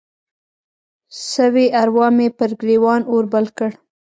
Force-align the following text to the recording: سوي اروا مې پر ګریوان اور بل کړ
سوي 1.33 1.65
اروا 1.81 2.07
مې 2.17 2.27
پر 2.37 2.49
ګریوان 2.59 3.01
اور 3.11 3.23
بل 3.33 3.45
کړ 3.57 3.71